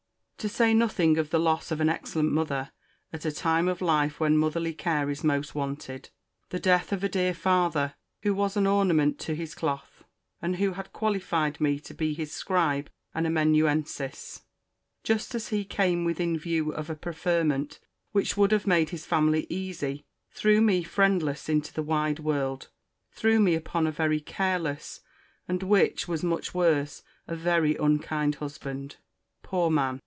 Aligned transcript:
To 0.43 0.49
say 0.49 0.73
nothing 0.73 1.19
of 1.19 1.29
the 1.29 1.37
loss 1.39 1.69
of 1.69 1.79
an 1.81 1.87
excellent 1.87 2.31
mother, 2.31 2.71
at 3.13 3.25
a 3.25 3.31
time 3.31 3.67
of 3.67 3.79
life 3.79 4.19
when 4.19 4.35
motherly 4.39 4.73
care 4.73 5.07
is 5.11 5.23
most 5.23 5.53
wanted; 5.53 6.09
the 6.49 6.59
death 6.59 6.91
of 6.91 7.03
a 7.03 7.09
dear 7.09 7.35
father, 7.35 7.93
who 8.23 8.33
was 8.33 8.57
an 8.57 8.65
ornament 8.65 9.19
to 9.19 9.35
his 9.35 9.53
cloth, 9.53 10.03
(and 10.41 10.55
who 10.55 10.71
had 10.73 10.91
qualified 10.93 11.61
me 11.61 11.79
to 11.81 11.93
be 11.93 12.15
his 12.15 12.31
scribe 12.31 12.89
and 13.13 13.27
amanuensis,) 13.27 14.41
just 15.03 15.35
as 15.35 15.49
he 15.49 15.63
came 15.63 16.05
within 16.05 16.39
view 16.39 16.73
of 16.73 16.89
a 16.89 16.95
preferment 16.95 17.79
which 18.11 18.35
would 18.35 18.51
have 18.51 18.65
made 18.65 18.89
his 18.89 19.05
family 19.05 19.45
easy, 19.47 20.07
threw 20.31 20.59
me 20.59 20.81
friendless 20.81 21.49
into 21.49 21.71
the 21.71 21.83
wide 21.83 22.17
world; 22.17 22.69
threw 23.11 23.39
me 23.39 23.53
upon 23.53 23.85
a 23.85 23.91
very 23.91 24.19
careless, 24.19 25.01
and, 25.47 25.61
which 25.61 26.07
was 26.07 26.23
much 26.23 26.51
worse, 26.51 27.03
a 27.27 27.35
very 27.35 27.75
unkind 27.75 28.33
husband. 28.41 28.95
Poor 29.43 29.69
man! 29.69 29.99